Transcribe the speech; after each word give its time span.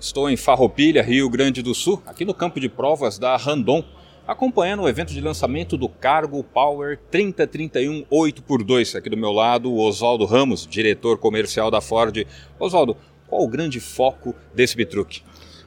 Estou 0.00 0.30
em 0.30 0.36
Farroupilha, 0.36 1.02
Rio 1.02 1.28
Grande 1.28 1.60
do 1.60 1.74
Sul, 1.74 2.00
aqui 2.06 2.24
no 2.24 2.32
campo 2.32 2.60
de 2.60 2.68
provas 2.68 3.18
da 3.18 3.36
Randon, 3.36 3.82
acompanhando 4.28 4.84
o 4.84 4.88
evento 4.88 5.12
de 5.12 5.20
lançamento 5.20 5.76
do 5.76 5.88
Cargo 5.88 6.44
Power 6.44 7.00
3031 7.10 8.04
8x2. 8.04 8.96
Aqui 8.96 9.10
do 9.10 9.16
meu 9.16 9.32
lado, 9.32 9.72
o 9.72 9.80
Oswaldo 9.80 10.24
Ramos, 10.24 10.68
diretor 10.68 11.18
comercial 11.18 11.68
da 11.68 11.80
Ford. 11.80 12.24
Oswaldo, 12.60 12.96
qual 13.26 13.42
o 13.42 13.48
grande 13.48 13.80
foco 13.80 14.36
desse 14.54 14.76
bitruque? 14.76 15.22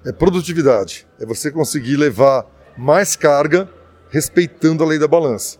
É 0.05 0.13
produtividade. 0.13 1.05
É 1.19 1.25
você 1.25 1.51
conseguir 1.51 1.97
levar 1.97 2.45
mais 2.77 3.17
carga 3.17 3.69
respeitando 4.09 4.81
a 4.81 4.87
lei 4.87 4.97
da 4.97 5.09
balança. 5.09 5.59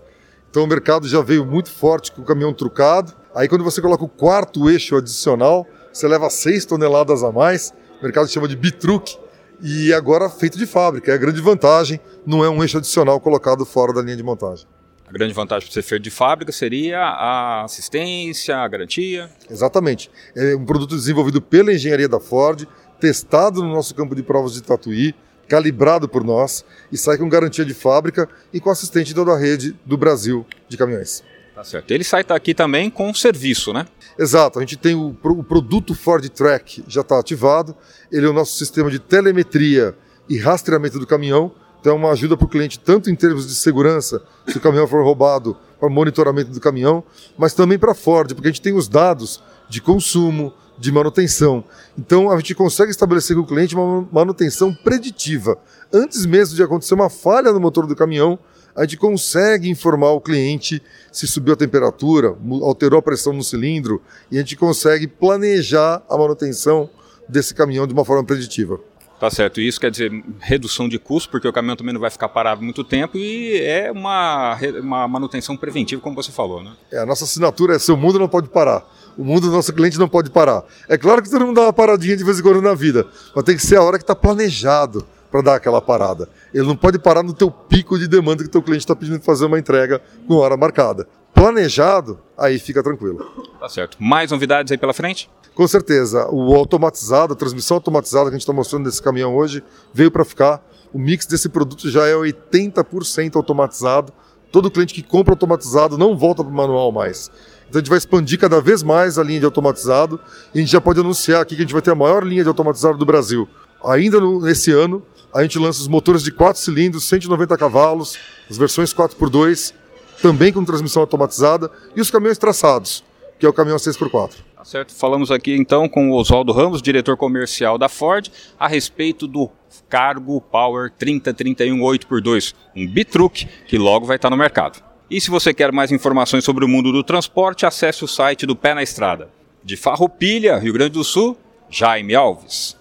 Então 0.49 0.63
o 0.63 0.67
mercado 0.67 1.09
já 1.09 1.21
veio 1.21 1.45
muito 1.45 1.69
forte 1.69 2.09
com 2.09 2.21
o 2.21 2.25
caminhão 2.25 2.53
trucado. 2.53 3.11
Aí 3.35 3.49
quando 3.49 3.65
você 3.65 3.81
coloca 3.81 4.05
o 4.05 4.09
quarto 4.09 4.69
eixo 4.69 4.95
adicional, 4.95 5.67
você 5.91 6.07
leva 6.07 6.29
6 6.29 6.63
toneladas 6.63 7.21
a 7.21 7.33
mais. 7.33 7.73
O 8.01 8.03
mercado 8.03 8.27
chama 8.27 8.47
de 8.47 8.55
bitruque. 8.55 9.15
E 9.63 9.93
agora 9.93 10.27
feito 10.27 10.57
de 10.57 10.65
fábrica. 10.65 11.11
É 11.11 11.13
a 11.13 11.17
grande 11.17 11.39
vantagem, 11.39 11.99
não 12.25 12.43
é 12.43 12.49
um 12.49 12.63
eixo 12.63 12.79
adicional 12.79 13.19
colocado 13.19 13.63
fora 13.63 13.93
da 13.93 14.01
linha 14.01 14.17
de 14.17 14.23
montagem. 14.23 14.65
A 15.07 15.11
grande 15.11 15.35
vantagem 15.35 15.67
para 15.67 15.73
ser 15.73 15.83
feito 15.83 16.01
de 16.01 16.09
fábrica 16.09 16.51
seria 16.51 16.99
a 16.99 17.63
assistência, 17.63 18.57
a 18.57 18.67
garantia? 18.67 19.29
Exatamente. 19.47 20.09
É 20.35 20.55
um 20.55 20.65
produto 20.65 20.95
desenvolvido 20.95 21.39
pela 21.39 21.71
engenharia 21.71 22.09
da 22.09 22.19
Ford, 22.19 22.67
testado 22.99 23.61
no 23.61 23.71
nosso 23.71 23.93
campo 23.93 24.15
de 24.15 24.23
provas 24.23 24.53
de 24.53 24.63
Tatuí, 24.63 25.13
calibrado 25.47 26.09
por 26.09 26.23
nós 26.23 26.65
e 26.91 26.97
sai 26.97 27.19
com 27.19 27.29
garantia 27.29 27.65
de 27.65 27.73
fábrica 27.75 28.27
e 28.51 28.59
com 28.59 28.71
assistente 28.71 29.07
de 29.07 29.13
toda 29.13 29.33
a 29.33 29.37
rede 29.37 29.77
do 29.85 29.95
Brasil 29.95 30.43
de 30.67 30.75
caminhões. 30.75 31.23
Tá 31.61 31.65
certo. 31.65 31.91
Ele 31.91 32.03
sai 32.03 32.25
aqui 32.27 32.55
também 32.55 32.89
com 32.89 33.13
serviço, 33.13 33.71
né? 33.71 33.85
Exato. 34.17 34.57
A 34.57 34.63
gente 34.63 34.77
tem 34.77 34.95
o, 34.95 35.15
o 35.23 35.43
produto 35.43 35.93
Ford 35.93 36.27
Track 36.27 36.83
já 36.87 37.01
está 37.01 37.19
ativado. 37.19 37.75
Ele 38.11 38.25
é 38.25 38.29
o 38.29 38.33
nosso 38.33 38.57
sistema 38.57 38.89
de 38.89 38.97
telemetria 38.97 39.95
e 40.27 40.39
rastreamento 40.39 40.97
do 40.97 41.05
caminhão. 41.05 41.51
Então 41.79 41.93
é 41.93 41.95
uma 41.95 42.11
ajuda 42.11 42.35
para 42.35 42.45
o 42.45 42.49
cliente 42.49 42.79
tanto 42.79 43.11
em 43.11 43.15
termos 43.15 43.47
de 43.47 43.53
segurança, 43.53 44.23
se 44.47 44.57
o 44.57 44.61
caminhão 44.61 44.87
for 44.87 45.03
roubado, 45.03 45.55
para 45.79 45.87
monitoramento 45.89 46.51
do 46.51 46.59
caminhão, 46.59 47.03
mas 47.37 47.53
também 47.53 47.77
para 47.77 47.91
a 47.91 47.95
Ford, 47.95 48.33
porque 48.33 48.47
a 48.47 48.51
gente 48.51 48.61
tem 48.61 48.73
os 48.73 48.87
dados 48.87 49.41
de 49.67 49.81
consumo, 49.81 50.53
de 50.77 50.91
manutenção. 50.91 51.63
Então 51.97 52.31
a 52.31 52.37
gente 52.37 52.55
consegue 52.55 52.91
estabelecer 52.91 53.35
com 53.35 53.43
o 53.43 53.47
cliente 53.47 53.75
uma 53.75 54.07
manutenção 54.11 54.73
preditiva. 54.73 55.57
Antes 55.93 56.25
mesmo 56.25 56.55
de 56.55 56.63
acontecer 56.63 56.93
uma 56.95 57.09
falha 57.09 57.51
no 57.51 57.59
motor 57.59 57.85
do 57.85 57.95
caminhão, 57.95 58.37
a 58.75 58.81
gente 58.81 58.97
consegue 58.97 59.69
informar 59.69 60.11
o 60.11 60.21
cliente 60.21 60.81
se 61.11 61.27
subiu 61.27 61.53
a 61.53 61.57
temperatura, 61.57 62.35
alterou 62.61 62.99
a 62.99 63.01
pressão 63.01 63.33
no 63.33 63.43
cilindro 63.43 64.01
e 64.31 64.37
a 64.37 64.39
gente 64.39 64.55
consegue 64.55 65.07
planejar 65.07 66.01
a 66.09 66.17
manutenção 66.17 66.89
desse 67.27 67.53
caminhão 67.53 67.85
de 67.85 67.93
uma 67.93 68.05
forma 68.05 68.23
preditiva. 68.23 68.79
Tá 69.21 69.29
certo. 69.29 69.61
E 69.61 69.67
isso 69.67 69.79
quer 69.79 69.91
dizer 69.91 70.11
redução 70.39 70.89
de 70.89 70.97
custo, 70.97 71.29
porque 71.29 71.47
o 71.47 71.53
caminhão 71.53 71.75
também 71.75 71.93
não 71.93 72.01
vai 72.01 72.09
ficar 72.09 72.27
parado 72.27 72.63
muito 72.63 72.83
tempo 72.83 73.15
e 73.15 73.61
é 73.61 73.91
uma, 73.91 74.57
uma 74.81 75.07
manutenção 75.07 75.55
preventiva, 75.55 76.01
como 76.01 76.15
você 76.15 76.31
falou, 76.31 76.63
né? 76.63 76.73
É, 76.91 76.97
a 76.97 77.05
nossa 77.05 77.25
assinatura 77.25 77.75
é 77.75 77.79
seu 77.79 77.95
mundo 77.95 78.17
não 78.17 78.27
pode 78.27 78.49
parar. 78.49 78.83
O 79.15 79.23
mundo 79.23 79.41
do 79.41 79.51
nosso 79.51 79.71
cliente 79.73 79.99
não 79.99 80.09
pode 80.09 80.31
parar. 80.31 80.63
É 80.89 80.97
claro 80.97 81.21
que 81.21 81.29
todo 81.29 81.45
mundo 81.45 81.57
dá 81.57 81.63
uma 81.63 81.73
paradinha 81.73 82.17
de 82.17 82.23
vez 82.23 82.39
em 82.39 82.41
quando 82.41 82.63
na 82.63 82.73
vida, 82.73 83.05
mas 83.35 83.43
tem 83.43 83.55
que 83.55 83.61
ser 83.61 83.75
a 83.75 83.83
hora 83.83 83.99
que 83.99 84.03
está 84.03 84.15
planejado 84.15 85.05
para 85.31 85.41
dar 85.41 85.55
aquela 85.55 85.81
parada. 85.81 86.27
Ele 86.53 86.67
não 86.67 86.75
pode 86.75 86.99
parar 86.99 87.23
no 87.23 87.33
teu 87.33 87.49
pico 87.49 87.97
de 87.97 88.07
demanda 88.07 88.43
que 88.43 88.49
o 88.49 88.51
teu 88.51 88.61
cliente 88.61 88.83
está 88.83 88.95
pedindo 88.95 89.19
fazer 89.21 89.45
uma 89.45 89.57
entrega 89.57 90.01
com 90.27 90.35
hora 90.35 90.57
marcada. 90.57 91.07
Planejado, 91.33 92.19
aí 92.37 92.59
fica 92.59 92.83
tranquilo. 92.83 93.25
Tá 93.59 93.69
certo. 93.69 93.97
Mais 93.99 94.29
novidades 94.29 94.71
aí 94.71 94.77
pela 94.77 94.93
frente? 94.93 95.29
Com 95.55 95.67
certeza. 95.67 96.27
O 96.29 96.53
automatizado, 96.53 97.33
a 97.33 97.35
transmissão 97.35 97.77
automatizada 97.77 98.25
que 98.25 98.31
a 98.31 98.33
gente 98.33 98.41
está 98.41 98.53
mostrando 98.53 98.85
nesse 98.85 99.01
caminhão 99.01 99.35
hoje, 99.35 99.63
veio 99.93 100.11
para 100.11 100.25
ficar. 100.25 100.61
O 100.93 100.99
mix 100.99 101.25
desse 101.25 101.47
produto 101.47 101.89
já 101.89 102.05
é 102.05 102.13
80% 102.13 103.37
automatizado. 103.37 104.11
Todo 104.51 104.69
cliente 104.69 104.93
que 104.93 105.01
compra 105.01 105.33
automatizado 105.33 105.97
não 105.97 106.17
volta 106.17 106.43
para 106.43 106.51
o 106.51 106.55
manual 106.55 106.91
mais. 106.91 107.31
Então 107.69 107.79
a 107.79 107.81
gente 107.81 107.89
vai 107.89 107.97
expandir 107.97 108.37
cada 108.37 108.59
vez 108.59 108.83
mais 108.83 109.17
a 109.17 109.23
linha 109.23 109.39
de 109.39 109.45
automatizado 109.45 110.19
e 110.53 110.57
a 110.57 110.61
gente 110.61 110.71
já 110.71 110.81
pode 110.81 110.99
anunciar 110.99 111.41
aqui 111.41 111.55
que 111.55 111.61
a 111.61 111.65
gente 111.65 111.71
vai 111.71 111.81
ter 111.81 111.91
a 111.91 111.95
maior 111.95 112.21
linha 112.21 112.43
de 112.43 112.49
automatizado 112.49 112.97
do 112.97 113.05
Brasil. 113.05 113.47
Ainda 113.83 114.19
no, 114.19 114.41
nesse 114.41 114.71
ano, 114.71 115.03
a 115.33 115.41
gente 115.41 115.57
lança 115.57 115.81
os 115.81 115.87
motores 115.87 116.23
de 116.23 116.31
4 116.31 116.61
cilindros, 116.61 117.05
190 117.05 117.57
cavalos, 117.57 118.17
as 118.49 118.57
versões 118.57 118.93
4x2, 118.93 119.73
também 120.21 120.51
com 120.51 120.63
transmissão 120.63 121.01
automatizada, 121.01 121.71
e 121.95 122.01
os 122.01 122.11
caminhões 122.11 122.37
traçados, 122.37 123.03
que 123.39 123.45
é 123.45 123.49
o 123.49 123.53
caminhão 123.53 123.77
6x4. 123.77 124.33
Tá 124.55 124.65
certo. 124.65 124.93
Falamos 124.93 125.31
aqui 125.31 125.55
então 125.55 125.89
com 125.89 126.11
o 126.11 126.13
Oswaldo 126.13 126.51
Ramos, 126.51 126.81
diretor 126.81 127.17
comercial 127.17 127.79
da 127.79 127.89
Ford, 127.89 128.29
a 128.59 128.67
respeito 128.67 129.25
do 129.25 129.49
Cargo 129.89 130.39
Power 130.39 130.91
3031 130.97 131.79
8x2, 131.79 132.53
um 132.75 132.87
bitruck 132.87 133.47
que 133.65 133.77
logo 133.77 134.05
vai 134.05 134.17
estar 134.17 134.29
no 134.29 134.37
mercado. 134.37 134.83
E 135.09 135.19
se 135.19 135.31
você 135.31 135.53
quer 135.53 135.71
mais 135.71 135.91
informações 135.91 136.43
sobre 136.43 136.63
o 136.63 136.67
mundo 136.67 136.91
do 136.91 137.03
transporte, 137.03 137.65
acesse 137.65 138.03
o 138.03 138.07
site 138.07 138.45
do 138.45 138.55
Pé 138.55 138.73
na 138.73 138.83
Estrada. 138.83 139.29
De 139.63 139.75
Farroupilha, 139.75 140.57
Rio 140.57 140.73
Grande 140.73 140.93
do 140.93 141.03
Sul, 141.03 141.37
Jaime 141.69 142.15
Alves. 142.15 142.77